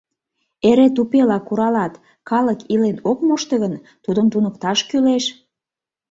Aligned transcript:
Эре 0.69 0.87
тупела 0.95 1.37
куралат, 1.47 1.93
калык 2.29 2.59
илен 2.73 2.97
ок 3.09 3.19
мошто 3.27 3.55
гын, 3.63 3.73
тудым 4.03 4.27
туныкташ 4.33 4.79
кӱлеш... 4.89 5.25